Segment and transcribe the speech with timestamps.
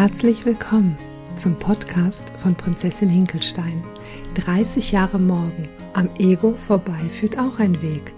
[0.00, 0.96] Herzlich willkommen
[1.34, 3.82] zum Podcast von Prinzessin Hinkelstein.
[4.34, 5.68] 30 Jahre morgen.
[5.92, 8.14] Am Ego vorbei führt auch ein Weg.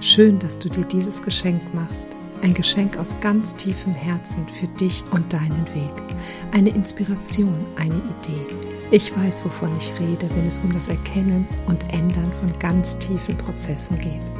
[0.00, 2.08] Schön, dass du dir dieses Geschenk machst.
[2.42, 6.02] Ein Geschenk aus ganz tiefem Herzen für dich und deinen Weg.
[6.50, 8.56] Eine Inspiration, eine Idee.
[8.90, 13.38] Ich weiß, wovon ich rede, wenn es um das Erkennen und Ändern von ganz tiefen
[13.38, 14.39] Prozessen geht.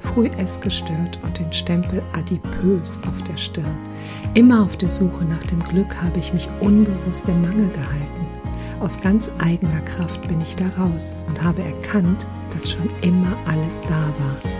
[0.00, 3.76] Früh essgestört und den Stempel adipös auf der Stirn.
[4.34, 8.26] Immer auf der Suche nach dem Glück habe ich mich unbewusst im Mangel gehalten.
[8.80, 13.82] Aus ganz eigener Kraft bin ich da raus und habe erkannt, dass schon immer alles
[13.82, 14.52] da war.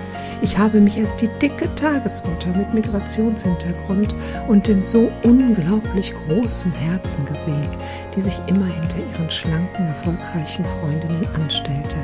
[0.42, 4.14] Ich habe mich als die dicke Tagesmutter mit Migrationshintergrund
[4.46, 7.68] und dem so unglaublich großen Herzen gesehen,
[8.14, 11.96] die sich immer hinter ihren schlanken, erfolgreichen Freundinnen anstellte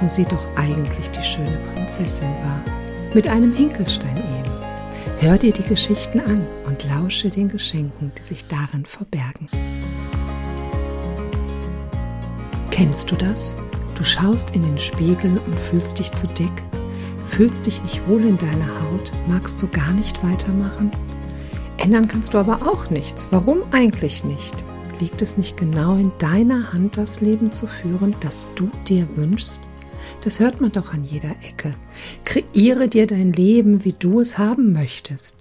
[0.00, 2.62] wo sie doch eigentlich die schöne Prinzessin war.
[3.14, 4.46] Mit einem Hinkelstein eben.
[5.20, 9.48] Hör dir die Geschichten an und lausche den Geschenken, die sich darin verbergen.
[12.70, 13.54] Kennst du das?
[13.94, 16.52] Du schaust in den Spiegel und fühlst dich zu dick,
[17.30, 20.90] fühlst dich nicht wohl in deiner Haut, magst du gar nicht weitermachen?
[21.78, 23.28] Ändern kannst du aber auch nichts.
[23.30, 24.54] Warum eigentlich nicht?
[25.00, 29.62] Liegt es nicht genau in deiner Hand, das Leben zu führen, das du dir wünschst?
[30.22, 31.74] Das hört man doch an jeder Ecke.
[32.24, 35.38] Kreiere dir dein Leben, wie du es haben möchtest.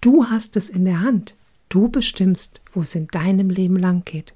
[0.00, 1.34] Du hast es in der Hand.
[1.68, 4.34] Du bestimmst, wo es in deinem Leben lang geht.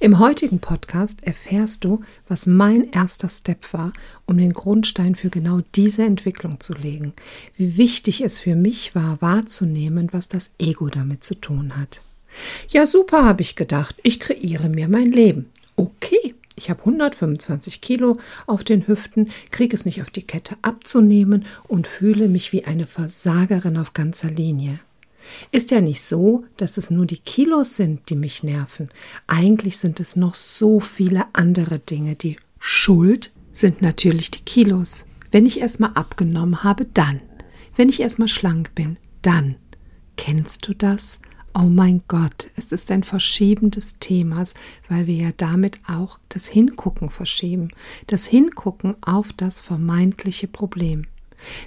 [0.00, 3.92] Im heutigen Podcast erfährst du, was mein erster Step war,
[4.26, 7.12] um den Grundstein für genau diese Entwicklung zu legen,
[7.56, 12.02] wie wichtig es für mich war, wahrzunehmen, was das Ego damit zu tun hat.
[12.68, 15.50] Ja, super, habe ich gedacht, ich kreiere mir mein Leben.
[15.76, 21.44] Okay, ich habe 125 Kilo auf den Hüften, kriege es nicht auf die Kette abzunehmen
[21.66, 24.78] und fühle mich wie eine Versagerin auf ganzer Linie.
[25.50, 28.90] Ist ja nicht so, dass es nur die Kilos sind, die mich nerven.
[29.26, 32.14] Eigentlich sind es noch so viele andere Dinge.
[32.14, 35.06] Die Schuld sind natürlich die Kilos.
[35.32, 37.20] Wenn ich erstmal abgenommen habe, dann.
[37.74, 39.56] Wenn ich erstmal schlank bin, dann.
[40.16, 41.18] Kennst du das?
[41.54, 44.54] Oh mein Gott, es ist ein Verschieben des Themas,
[44.88, 47.68] weil wir ja damit auch das Hingucken verschieben,
[48.06, 51.06] das Hingucken auf das vermeintliche Problem.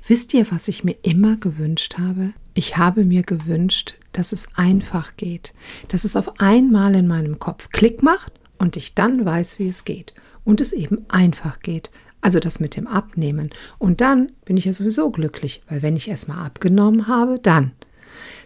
[0.07, 2.33] Wisst ihr, was ich mir immer gewünscht habe?
[2.55, 5.53] Ich habe mir gewünscht, dass es einfach geht,
[5.89, 9.85] dass es auf einmal in meinem Kopf Klick macht und ich dann weiß, wie es
[9.85, 10.15] geht
[10.45, 11.91] und es eben einfach geht.
[12.21, 13.51] Also das mit dem Abnehmen.
[13.77, 17.73] Und dann bin ich ja sowieso glücklich, weil wenn ich erstmal abgenommen habe, dann.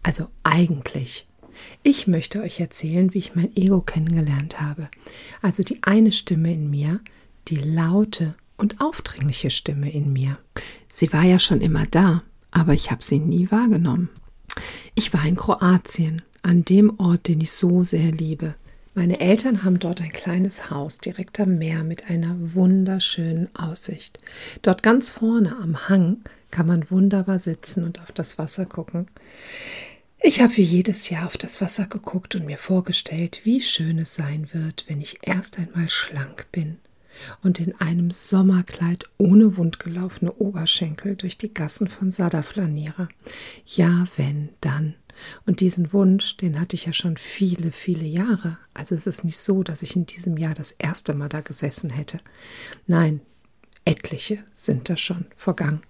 [0.03, 1.26] Also eigentlich.
[1.82, 4.88] Ich möchte euch erzählen, wie ich mein Ego kennengelernt habe.
[5.41, 7.00] Also die eine Stimme in mir,
[7.48, 10.38] die laute und aufdringliche Stimme in mir.
[10.88, 14.10] Sie war ja schon immer da, aber ich habe sie nie wahrgenommen.
[14.95, 18.55] Ich war in Kroatien, an dem Ort, den ich so sehr liebe.
[18.95, 24.19] Meine Eltern haben dort ein kleines Haus direkt am Meer mit einer wunderschönen Aussicht.
[24.61, 26.19] Dort ganz vorne am Hang
[26.51, 29.09] kann man wunderbar sitzen und auf das Wasser gucken.
[30.21, 34.15] Ich habe wie jedes Jahr auf das Wasser geguckt und mir vorgestellt, wie schön es
[34.15, 36.77] sein wird, wenn ich erst einmal schlank bin
[37.43, 43.09] und in einem Sommerkleid ohne wundgelaufene Oberschenkel durch die Gassen von Sada flaniere.
[43.67, 44.95] Ja, wenn, dann.
[45.47, 48.59] Und diesen Wunsch, den hatte ich ja schon viele, viele Jahre.
[48.75, 51.91] Also es ist nicht so, dass ich in diesem Jahr das erste Mal da gesessen
[51.91, 52.21] hätte.
[52.87, 53.21] Nein,
[53.84, 55.83] etliche sind da schon vergangen.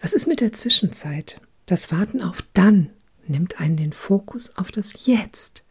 [0.00, 1.40] Was ist mit der Zwischenzeit?
[1.66, 2.90] Das Warten auf dann
[3.26, 5.64] nimmt einen den Fokus auf das Jetzt.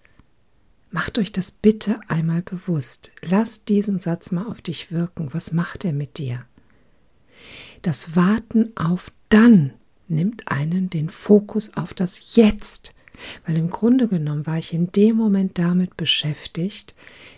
[0.89, 3.11] Macht euch das bitte einmal bewusst.
[3.21, 5.33] Lasst diesen Satz mal auf dich wirken.
[5.33, 6.45] Was macht er mit dir?
[7.81, 9.73] Das Warten auf dann
[10.07, 12.93] nimmt einen den Fokus auf das Jetzt.
[13.45, 16.95] Weil im Grunde genommen war ich in dem Moment damit beschäftigt,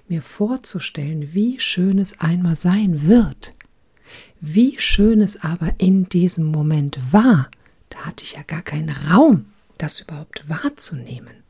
[0.07, 3.53] mir vorzustellen, wie schön es einmal sein wird.
[4.41, 7.49] Wie schön es aber in diesem Moment war.
[7.89, 9.45] Da hatte ich ja gar keinen Raum,
[9.77, 11.43] das überhaupt wahrzunehmen.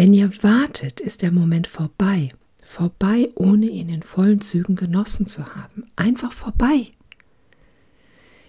[0.00, 2.32] Wenn ihr wartet, ist der Moment vorbei.
[2.64, 5.90] vorbei, ohne ihn in vollen Zügen genossen zu haben.
[5.94, 6.92] Einfach vorbei.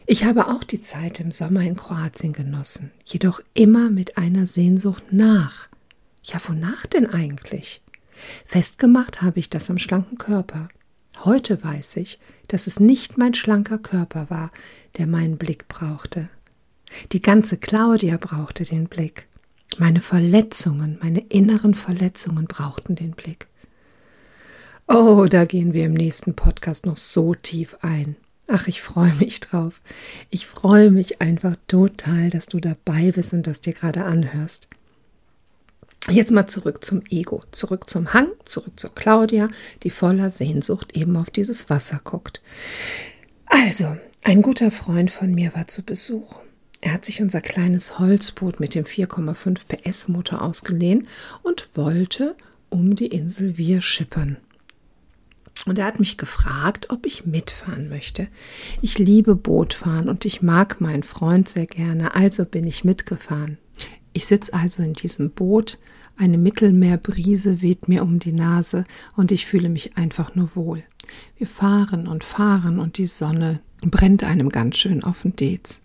[0.06, 5.12] Ich habe auch die Zeit im Sommer in Kroatien genossen, jedoch immer mit einer Sehnsucht
[5.12, 5.68] nach.
[6.24, 7.82] Ja, wonach denn eigentlich?
[8.46, 10.70] Festgemacht habe ich das am schlanken Körper.
[11.26, 12.18] Heute weiß ich,
[12.48, 14.54] dass es nicht mein schlanker Körper war,
[14.98, 16.30] der meinen Blick brauchte.
[17.12, 19.28] Die ganze Claudia brauchte den Blick.
[19.78, 23.48] Meine Verletzungen, meine inneren Verletzungen brauchten den Blick.
[24.88, 28.18] Oh, da gehen wir im nächsten Podcast noch so tief ein.
[28.48, 29.82] Ach, ich freue mich drauf.
[30.30, 34.68] Ich freue mich einfach total, dass du dabei bist und das dir gerade anhörst.
[36.10, 39.50] Jetzt mal zurück zum Ego, zurück zum Hang, zurück zur Claudia,
[39.84, 42.42] die voller Sehnsucht eben auf dieses Wasser guckt.
[43.46, 46.40] Also, ein guter Freund von mir war zu Besuch.
[46.82, 51.08] Er hat sich unser kleines Holzboot mit dem 4,5 PS Motor ausgeliehen
[51.44, 52.36] und wollte
[52.70, 54.38] um die Insel Wir schippern.
[55.68, 58.28] Und er hat mich gefragt, ob ich mitfahren möchte.
[58.82, 63.60] Ich liebe Bootfahren und ich mag meinen Freund sehr gerne, also bin ich mitgefahren.
[64.14, 65.78] Ich sitze also in diesem Boot,
[66.18, 68.86] eine Mittelmeerbrise weht mir um die Nase
[69.16, 70.84] und ich fühle mich einfach nur wohl.
[71.38, 75.82] Wir fahren und fahren und die Sonne brennt einem ganz schön auf den Dez.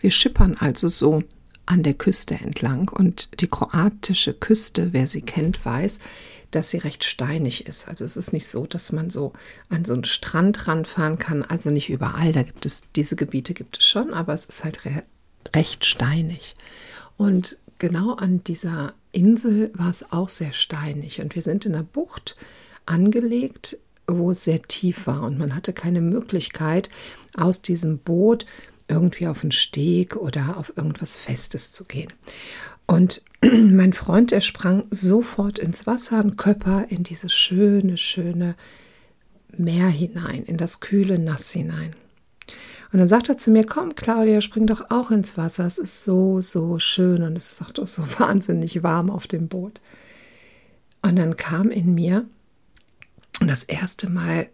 [0.00, 1.22] Wir schippern also so
[1.66, 5.98] an der Küste entlang und die kroatische Küste, wer sie kennt, weiß,
[6.50, 7.88] dass sie recht steinig ist.
[7.88, 9.34] Also es ist nicht so, dass man so
[9.68, 11.42] an so einen Strand ranfahren kann.
[11.42, 14.84] Also nicht überall, da gibt es diese Gebiete gibt es schon, aber es ist halt
[14.84, 15.02] re
[15.54, 16.54] recht steinig.
[17.16, 21.84] Und genau an dieser Insel war es auch sehr steinig und wir sind in einer
[21.84, 22.36] Bucht
[22.84, 26.90] angelegt, wo es sehr tief war und man hatte keine Möglichkeit
[27.36, 28.46] aus diesem Boot
[28.88, 32.12] irgendwie auf einen Steg oder auf irgendwas Festes zu gehen.
[32.86, 38.54] Und mein Freund, der sprang sofort ins Wasser, ein Köpper in dieses schöne, schöne
[39.56, 41.94] Meer hinein, in das kühle Nass hinein.
[42.92, 45.66] Und dann sagt er zu mir, komm Claudia, spring doch auch ins Wasser.
[45.66, 49.80] Es ist so, so schön und es ist doch so wahnsinnig warm auf dem Boot.
[51.02, 52.26] Und dann kam in mir
[53.40, 54.48] das erste Mal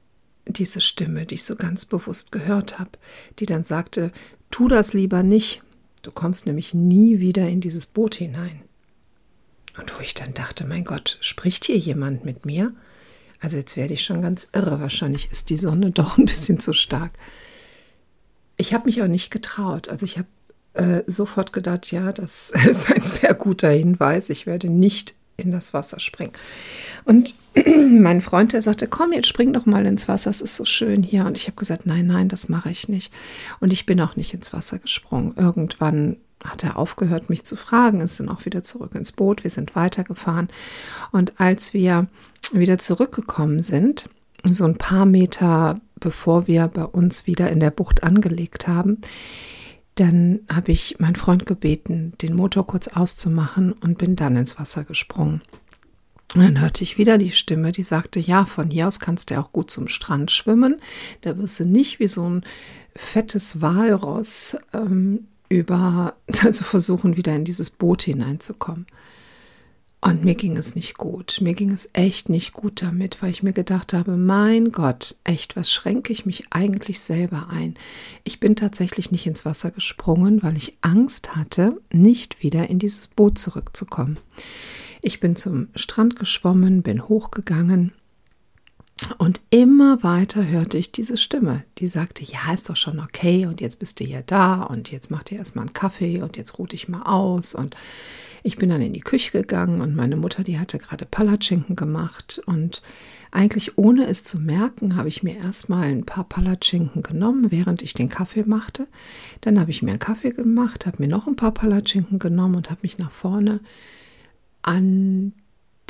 [0.46, 2.90] diese Stimme, die ich so ganz bewusst gehört habe,
[3.38, 4.12] die dann sagte,
[4.50, 5.62] tu das lieber nicht,
[6.02, 8.62] du kommst nämlich nie wieder in dieses Boot hinein.
[9.78, 12.72] Und wo ich dann dachte, mein Gott, spricht hier jemand mit mir?
[13.40, 16.72] Also jetzt werde ich schon ganz irre, wahrscheinlich ist die Sonne doch ein bisschen zu
[16.72, 17.12] stark.
[18.56, 19.88] Ich habe mich auch nicht getraut.
[19.88, 20.28] Also ich habe
[20.74, 24.30] äh, sofort gedacht, ja, das ist ein sehr guter Hinweis.
[24.30, 26.32] Ich werde nicht in das Wasser springen.
[27.04, 27.34] Und
[27.90, 31.02] mein Freund, der sagte, komm, jetzt spring doch mal ins Wasser, es ist so schön
[31.02, 31.26] hier.
[31.26, 33.12] Und ich habe gesagt, nein, nein, das mache ich nicht.
[33.60, 35.34] Und ich bin auch nicht ins Wasser gesprungen.
[35.36, 39.50] Irgendwann hat er aufgehört, mich zu fragen, ist dann auch wieder zurück ins Boot, wir
[39.50, 40.48] sind weitergefahren.
[41.10, 42.06] Und als wir
[42.52, 44.10] wieder zurückgekommen sind,
[44.50, 48.98] so ein paar Meter bevor wir bei uns wieder in der Bucht angelegt haben,
[49.94, 54.84] dann habe ich meinen Freund gebeten, den Motor kurz auszumachen und bin dann ins Wasser
[54.84, 55.40] gesprungen.
[56.34, 59.38] Und dann hörte ich wieder die Stimme, die sagte, ja, von hier aus kannst du
[59.38, 60.80] auch gut zum Strand schwimmen.
[61.20, 62.44] Da wirst du nicht wie so ein
[62.96, 68.86] fettes Walross ähm, über, also versuchen, wieder in dieses Boot hineinzukommen.
[70.00, 71.38] Und mir ging es nicht gut.
[71.40, 75.56] Mir ging es echt nicht gut damit, weil ich mir gedacht habe, mein Gott, echt,
[75.56, 77.74] was schränke ich mich eigentlich selber ein?
[78.22, 83.08] Ich bin tatsächlich nicht ins Wasser gesprungen, weil ich Angst hatte, nicht wieder in dieses
[83.08, 84.18] Boot zurückzukommen.
[85.06, 87.92] Ich bin zum Strand geschwommen, bin hochgegangen
[89.18, 93.60] und immer weiter hörte ich diese Stimme, die sagte, ja, ist doch schon okay und
[93.60, 96.66] jetzt bist du ja da und jetzt mach dir erstmal einen Kaffee und jetzt ruh
[96.66, 97.76] dich mal aus und
[98.42, 102.40] ich bin dann in die Küche gegangen und meine Mutter, die hatte gerade Palatschinken gemacht
[102.46, 102.80] und
[103.30, 107.92] eigentlich ohne es zu merken, habe ich mir erstmal ein paar Palatschinken genommen, während ich
[107.92, 108.86] den Kaffee machte.
[109.42, 112.70] Dann habe ich mir einen Kaffee gemacht, habe mir noch ein paar Palatschinken genommen und
[112.70, 113.60] habe mich nach vorne
[114.64, 115.32] an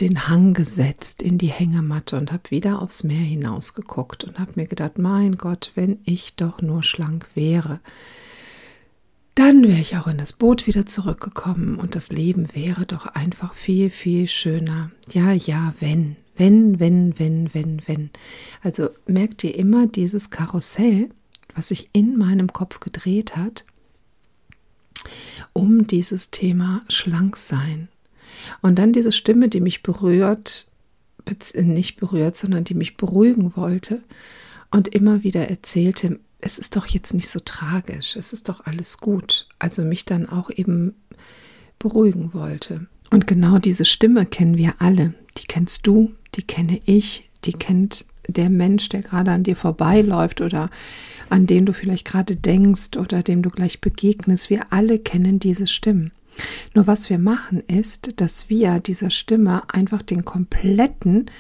[0.01, 4.67] den Hang gesetzt in die Hängematte und habe wieder aufs Meer hinausgeguckt und habe mir
[4.67, 7.81] gedacht, mein Gott, wenn ich doch nur schlank wäre
[9.35, 13.55] dann wäre ich auch in das Boot wieder zurückgekommen und das Leben wäre doch einfach
[13.55, 14.93] viel, viel schöner.
[15.11, 18.11] Ja, ja, wenn, wenn, wenn, wenn, wenn, wenn.
[18.63, 21.09] Also merkt ihr immer dieses Karussell,
[21.55, 23.65] was sich in meinem Kopf gedreht hat,
[25.53, 27.89] um dieses Thema schlank sein.
[28.63, 30.69] Und dann diese Stimme, die mich berührt,
[31.55, 34.03] nicht berührt, sondern die mich beruhigen wollte
[34.71, 38.99] und immer wieder erzählte, es ist doch jetzt nicht so tragisch, es ist doch alles
[38.99, 39.49] gut.
[39.59, 40.95] Also mich dann auch eben
[41.79, 42.87] beruhigen wollte.
[43.11, 45.15] Und genau diese Stimme kennen wir alle.
[45.39, 50.41] Die kennst du, die kenne ich, die kennt der Mensch, der gerade an dir vorbeiläuft
[50.41, 50.71] oder
[51.31, 54.51] an den du vielleicht gerade denkst oder dem du gleich begegnest.
[54.51, 56.13] Wir alle kennen diese Stimmen.
[56.75, 61.31] Nur was wir machen ist, dass wir dieser Stimme einfach den kompletten,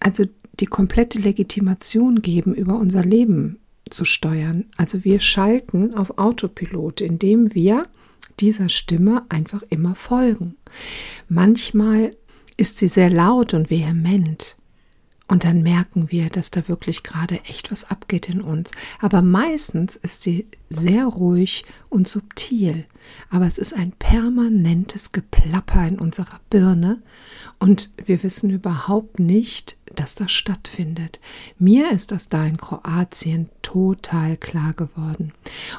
[0.00, 0.24] also
[0.60, 3.58] die komplette Legitimation geben, über unser Leben
[3.90, 4.66] zu steuern.
[4.76, 7.84] Also wir schalten auf Autopilot, indem wir
[8.40, 10.56] dieser Stimme einfach immer folgen.
[11.28, 12.12] Manchmal
[12.56, 14.56] ist sie sehr laut und vehement.
[15.34, 18.70] Und dann merken wir, dass da wirklich gerade echt was abgeht in uns.
[19.00, 22.84] Aber meistens ist sie sehr ruhig und subtil.
[23.30, 27.02] Aber es ist ein permanentes Geplapper in unserer Birne
[27.58, 31.20] und wir wissen überhaupt nicht, dass das stattfindet.
[31.58, 35.32] Mir ist das da in Kroatien total klar geworden.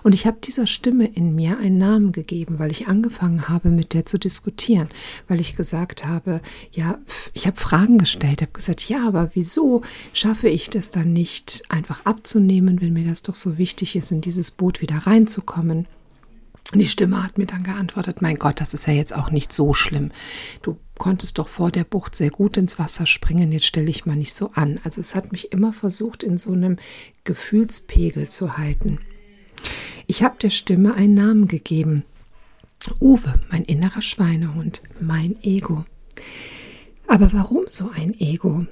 [0.04, 3.94] Und ich habe dieser Stimme in mir einen Namen gegeben, weil ich angefangen habe, mit
[3.94, 4.90] der zu diskutieren,
[5.28, 6.42] weil ich gesagt habe,
[6.72, 6.98] ja,
[7.34, 9.82] ich habe Fragen gestellt, habe gesagt, ja, aber wieso
[10.14, 14.22] schaffe ich das dann nicht einfach abzunehmen, wenn mir das doch so wichtig ist, in
[14.22, 15.88] dieses Boot wieder reinzukommen?
[16.74, 19.54] Und die Stimme hat mir dann geantwortet, mein Gott, das ist ja jetzt auch nicht
[19.54, 20.12] so schlimm.
[20.62, 24.16] Du konntest doch vor der Bucht sehr gut ins Wasser springen, jetzt stelle ich mal
[24.16, 24.80] nicht so an.
[24.84, 26.78] Also es hat mich immer versucht, in so einem
[27.24, 29.00] Gefühlspegel zu halten.
[30.08, 32.04] Ich habe der Stimme einen Namen gegeben.
[33.02, 35.86] Uwe, mein innerer Schweinehund, mein Ego.
[37.08, 38.68] Aber warum so ein Ego?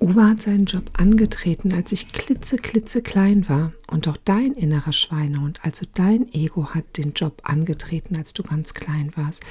[0.00, 3.72] Uwe hat seinen Job angetreten, als ich klitze, klitze klein war.
[3.90, 8.74] Und auch dein innerer Schweinehund, also dein Ego, hat den Job angetreten, als du ganz
[8.74, 9.42] klein warst.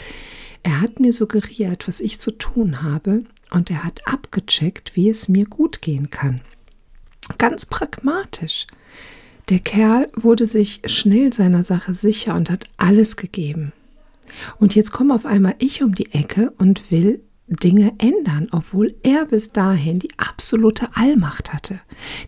[0.62, 5.27] Er hat mir suggeriert, was ich zu tun habe, und er hat abgecheckt, wie es
[5.27, 6.41] mir gut gehen kann.
[7.38, 8.67] Ganz pragmatisch.
[9.50, 13.73] Der Kerl wurde sich schnell seiner Sache sicher und hat alles gegeben.
[14.59, 19.25] Und jetzt komme auf einmal ich um die Ecke und will Dinge ändern, obwohl er
[19.25, 21.79] bis dahin die absolute Allmacht hatte.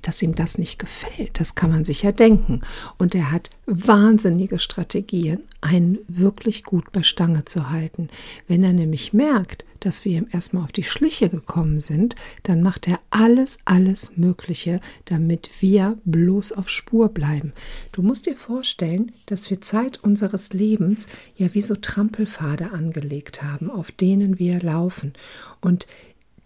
[0.01, 2.62] Dass ihm das nicht gefällt, das kann man sich ja denken.
[2.98, 8.10] Und er hat wahnsinnige Strategien, einen wirklich gut bei Stange zu halten.
[8.48, 12.88] Wenn er nämlich merkt, dass wir ihm erstmal auf die Schliche gekommen sind, dann macht
[12.88, 17.54] er alles, alles Mögliche, damit wir bloß auf Spur bleiben.
[17.92, 23.70] Du musst dir vorstellen, dass wir Zeit unseres Lebens ja wie so Trampelpfade angelegt haben,
[23.70, 25.13] auf denen wir laufen.
[25.62, 25.88] Und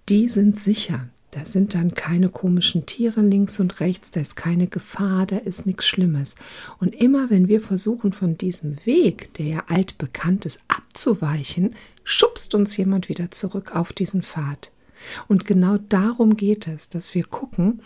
[0.09, 1.07] die sind sicher.
[1.31, 5.67] Da sind dann keine komischen Tiere links und rechts, da ist keine Gefahr, da ist
[5.67, 6.33] nichts Schlimmes.
[6.79, 12.75] Und immer wenn wir versuchen, von diesem Weg, der ja altbekannt ist, abzuweichen, schubst uns
[12.77, 14.71] jemand wieder zurück auf diesen Pfad.
[15.27, 17.81] Und genau darum geht es, dass wir gucken,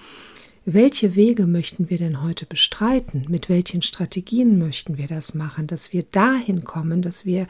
[0.66, 3.26] welche Wege möchten wir denn heute bestreiten?
[3.28, 5.68] Mit welchen Strategien möchten wir das machen?
[5.68, 7.48] Dass wir dahin kommen, dass wir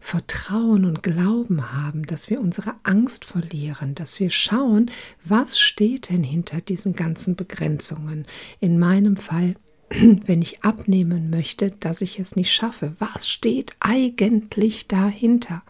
[0.00, 4.90] Vertrauen und Glauben haben, dass wir unsere Angst verlieren, dass wir schauen,
[5.24, 8.26] was steht denn hinter diesen ganzen Begrenzungen.
[8.58, 9.54] In meinem Fall
[10.26, 12.94] wenn ich abnehmen möchte, dass ich es nicht schaffe.
[12.98, 15.62] Was steht eigentlich dahinter?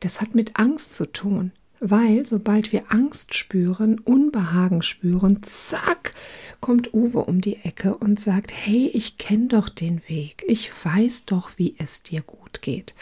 [0.00, 1.52] Das hat mit Angst zu tun
[1.84, 6.14] weil sobald wir Angst spüren, Unbehagen spüren, zack,
[6.60, 11.24] kommt Uwe um die Ecke und sagt, hey, ich kenne doch den Weg, ich weiß
[11.26, 12.94] doch, wie es dir gut geht.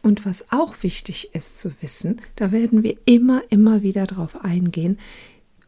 [0.00, 4.98] Und was auch wichtig ist zu wissen, da werden wir immer, immer wieder drauf eingehen,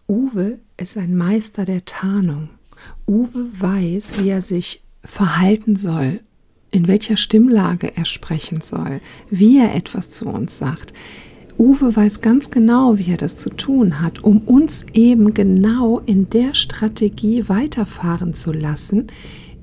[0.09, 2.49] Uwe ist ein Meister der Tarnung.
[3.07, 6.21] Uwe weiß, wie er sich verhalten soll,
[6.71, 10.93] in welcher Stimmlage er sprechen soll, wie er etwas zu uns sagt.
[11.59, 16.31] Uwe weiß ganz genau, wie er das zu tun hat, um uns eben genau in
[16.31, 19.09] der Strategie weiterfahren zu lassen,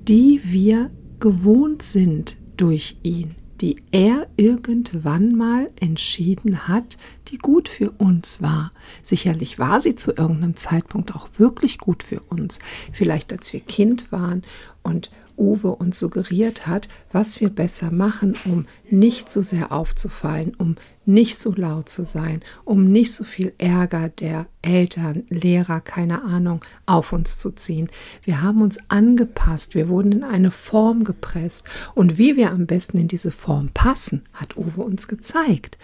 [0.08, 3.32] die wir gewohnt sind durch ihn,
[3.62, 6.98] die er irgendwann mal entschieden hat,
[7.28, 8.72] die gut für uns war.
[9.04, 12.60] Sicherlich war sie zu irgendeinem Zeitpunkt auch wirklich gut für uns.
[12.92, 14.44] Vielleicht als wir Kind waren
[14.84, 20.76] und Uwe uns suggeriert hat, was wir besser machen, um nicht so sehr aufzufallen, um
[21.10, 26.64] nicht so laut zu sein, um nicht so viel Ärger der Eltern, Lehrer, keine Ahnung,
[26.86, 27.90] auf uns zu ziehen.
[28.24, 33.00] Wir haben uns angepasst, wir wurden in eine Form gepresst und wie wir am besten
[33.00, 35.80] in diese Form passen, hat Uwe uns gezeigt.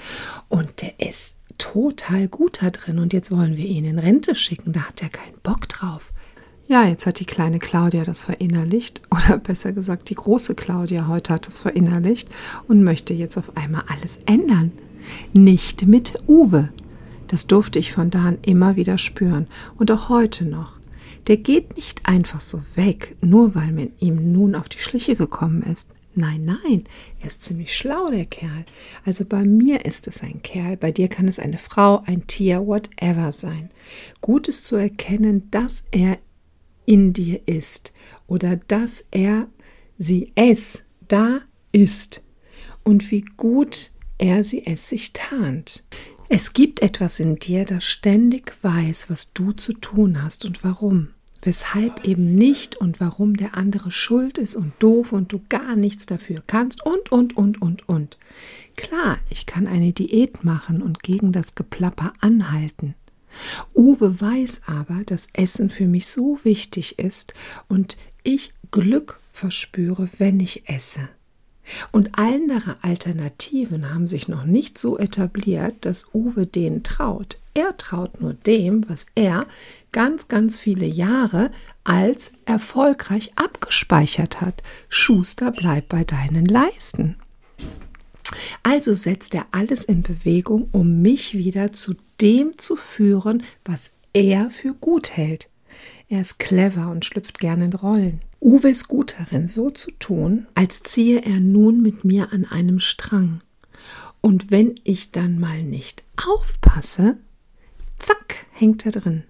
[0.48, 4.74] Und der ist total gut da drin und jetzt wollen wir ihn in Rente schicken,
[4.74, 6.14] da hat er keinen Bock drauf.
[6.68, 11.34] Ja, jetzt hat die kleine Claudia das verinnerlicht, oder besser gesagt, die große Claudia heute
[11.34, 12.30] hat das verinnerlicht
[12.68, 14.72] und möchte jetzt auf einmal alles ändern.
[15.34, 16.70] Nicht mit Uwe.
[17.28, 19.48] Das durfte ich von da an immer wieder spüren
[19.78, 20.74] und auch heute noch.
[21.28, 25.64] Der geht nicht einfach so weg, nur weil man ihm nun auf die Schliche gekommen
[25.64, 25.90] ist.
[26.18, 26.86] Nein, nein,
[27.20, 28.66] er ist ziemlich schlau, der Kerl.
[29.04, 32.66] Also bei mir ist es ein Kerl, bei dir kann es eine Frau, ein Tier,
[32.66, 33.70] whatever sein.
[34.22, 36.18] Gut ist zu erkennen, dass er
[36.86, 37.92] in dir ist
[38.28, 39.48] oder dass er,
[39.98, 41.40] sie, es da
[41.72, 42.24] ist
[42.84, 45.84] und wie gut er sie es sich tarnt.
[46.28, 51.10] Es gibt etwas in dir, das ständig weiß, was du zu tun hast und warum
[51.46, 56.06] weshalb eben nicht und warum der andere schuld ist und doof und du gar nichts
[56.06, 58.18] dafür kannst und, und, und, und, und.
[58.76, 62.96] Klar, ich kann eine Diät machen und gegen das Geplapper anhalten.
[63.74, 67.34] Uwe weiß aber, dass Essen für mich so wichtig ist
[67.68, 71.08] und ich Glück verspüre, wenn ich esse.
[71.92, 77.40] Und andere Alternativen haben sich noch nicht so etabliert, dass Uwe denen traut.
[77.54, 79.48] Er traut nur dem, was er
[79.92, 81.52] ganz, ganz viele Jahre
[81.84, 84.62] als erfolgreich abgespeichert hat.
[84.90, 87.16] Schuster, bleib bei deinen Leisten.
[88.64, 94.50] Also setzt er alles in Bewegung, um mich wieder zu dem zu führen, was er
[94.50, 95.50] für gut hält.
[96.10, 98.22] Er ist clever und schlüpft gerne in Rollen.
[98.46, 102.80] Uwe ist gut darin, so zu tun, als ziehe er nun mit mir an einem
[102.80, 103.42] Strang.
[104.22, 107.18] Und wenn ich dann mal nicht aufpasse,
[107.98, 109.24] zack, hängt er drin.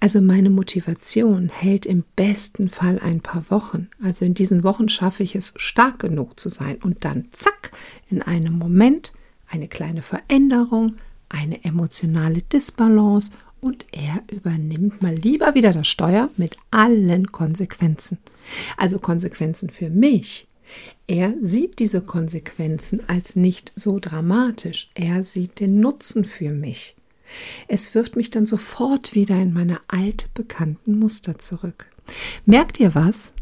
[0.00, 3.88] Also meine Motivation hält im besten Fall ein paar Wochen.
[4.02, 6.76] Also in diesen Wochen schaffe ich es, stark genug zu sein.
[6.82, 7.72] Und dann, zack,
[8.10, 9.14] in einem Moment
[9.48, 10.96] eine kleine Veränderung,
[11.30, 18.18] eine emotionale Disbalance und er übernimmt mal lieber wieder das Steuer mit allen Konsequenzen.
[18.76, 20.46] Also Konsequenzen für mich.
[21.06, 24.90] Er sieht diese Konsequenzen als nicht so dramatisch.
[24.94, 26.96] Er sieht den Nutzen für mich.
[27.68, 31.86] Es wirft mich dann sofort wieder in meine altbekannten Muster zurück.
[32.44, 33.32] Merkt ihr was?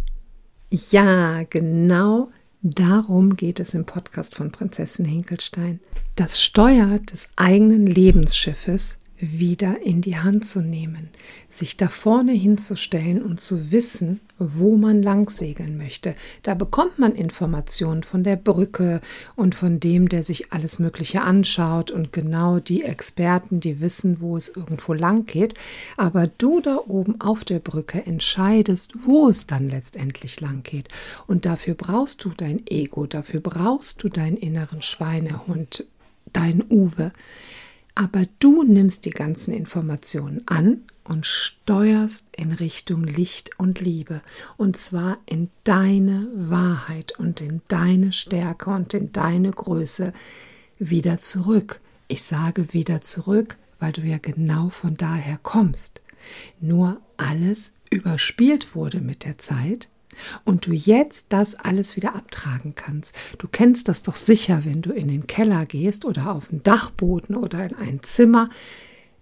[0.70, 2.28] Ja, genau
[2.62, 5.80] darum geht es im Podcast von Prinzessin Hinkelstein.
[6.16, 11.08] Das Steuer des eigenen Lebensschiffes wieder in die Hand zu nehmen,
[11.48, 16.14] sich da vorne hinzustellen und zu wissen, wo man lang segeln möchte.
[16.42, 19.00] Da bekommt man Informationen von der Brücke
[19.34, 24.36] und von dem, der sich alles Mögliche anschaut und genau die Experten, die wissen, wo
[24.36, 25.54] es irgendwo lang geht.
[25.96, 30.88] Aber du da oben auf der Brücke entscheidest, wo es dann letztendlich lang geht.
[31.26, 35.86] Und dafür brauchst du dein Ego, dafür brauchst du deinen inneren Schweinehund,
[36.32, 37.12] dein Uwe.
[37.98, 44.22] Aber du nimmst die ganzen Informationen an und steuerst in Richtung Licht und Liebe.
[44.56, 50.12] Und zwar in deine Wahrheit und in deine Stärke und in deine Größe
[50.78, 51.80] wieder zurück.
[52.06, 56.00] Ich sage wieder zurück, weil du ja genau von daher kommst.
[56.60, 59.88] Nur alles überspielt wurde mit der Zeit
[60.44, 63.14] und du jetzt das alles wieder abtragen kannst.
[63.38, 67.36] Du kennst das doch sicher, wenn du in den Keller gehst oder auf den Dachboden
[67.36, 68.48] oder in ein Zimmer,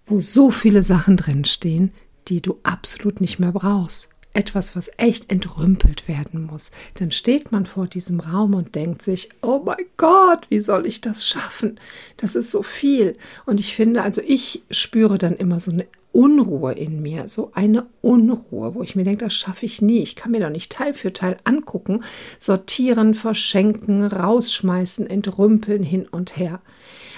[0.05, 1.93] wo so viele Sachen drinstehen,
[2.27, 4.09] die du absolut nicht mehr brauchst.
[4.37, 6.69] Etwas, was echt entrümpelt werden muss.
[6.93, 11.01] Dann steht man vor diesem Raum und denkt sich, oh mein Gott, wie soll ich
[11.01, 11.79] das schaffen?
[12.17, 13.17] Das ist so viel.
[13.47, 17.87] Und ich finde, also ich spüre dann immer so eine Unruhe in mir, so eine
[18.03, 20.03] Unruhe, wo ich mir denke, das schaffe ich nie.
[20.03, 22.03] Ich kann mir doch nicht Teil für Teil angucken,
[22.37, 26.61] sortieren, verschenken, rausschmeißen, entrümpeln hin und her.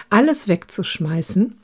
[0.09, 1.55] Alles wegzuschmeißen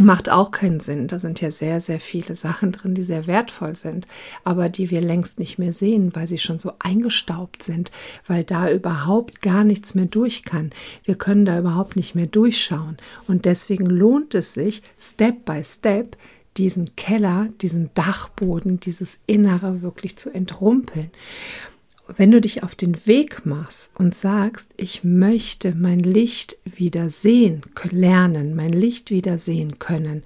[0.00, 1.08] macht auch keinen Sinn.
[1.08, 4.06] Da sind ja sehr, sehr viele Sachen drin, die sehr wertvoll sind,
[4.44, 7.90] aber die wir längst nicht mehr sehen, weil sie schon so eingestaubt sind,
[8.26, 10.70] weil da überhaupt gar nichts mehr durch kann.
[11.04, 12.96] Wir können da überhaupt nicht mehr durchschauen.
[13.28, 16.16] Und deswegen lohnt es sich, Step by Step,
[16.56, 21.10] diesen Keller, diesen Dachboden, dieses Innere wirklich zu entrumpeln.
[22.16, 27.62] Wenn du dich auf den Weg machst und sagst, ich möchte mein Licht wieder sehen,
[27.90, 30.22] lernen, mein Licht wieder sehen können,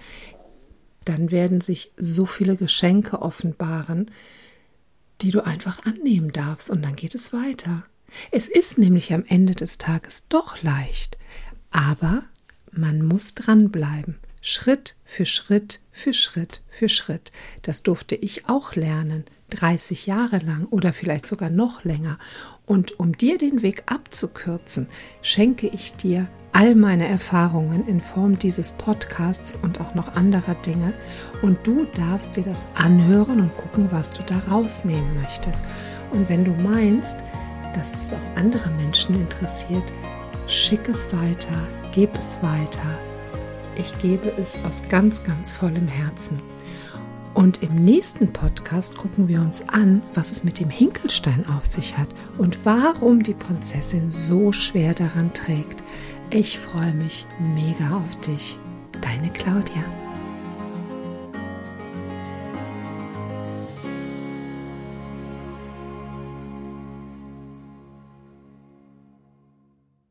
[1.05, 4.11] dann werden sich so viele Geschenke offenbaren,
[5.23, 7.85] die du einfach annehmen darfst und dann geht es weiter.
[8.31, 11.19] Es ist nämlich am Ende des Tages doch leicht,
[11.71, 12.25] aber
[12.73, 14.17] man muss dranbleiben.
[14.43, 17.33] Schritt für Schritt für Schritt für Schritt.
[17.63, 22.19] Das durfte ich auch lernen, 30 Jahre lang oder vielleicht sogar noch länger.
[22.67, 24.89] Und um dir den Weg abzukürzen,
[25.23, 30.93] schenke ich dir all meine Erfahrungen in Form dieses Podcasts und auch noch anderer Dinge.
[31.43, 35.65] Und du darfst dir das anhören und gucken, was du da rausnehmen möchtest.
[36.13, 37.19] Und wenn du meinst,
[37.75, 39.85] dass es auch andere Menschen interessiert,
[40.47, 42.99] schick es weiter, gib es weiter
[43.79, 46.41] ich gebe es aus ganz, ganz vollem Herzen.
[47.37, 51.99] Und im nächsten Podcast gucken wir uns an, was es mit dem Hinkelstein auf sich
[51.99, 55.83] hat und warum die Prinzessin so schwer daran trägt.
[56.31, 58.59] Ich freue mich mega auf dich.
[59.03, 59.85] Deine Claudia.